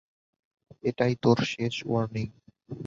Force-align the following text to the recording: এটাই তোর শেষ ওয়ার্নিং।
এটাই 0.83 1.13
তোর 1.23 1.37
শেষ 1.45 1.75
ওয়ার্নিং। 1.85 2.27